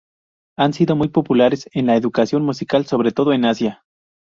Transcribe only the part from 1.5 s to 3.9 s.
en la educación musical, sobre todo en Asia.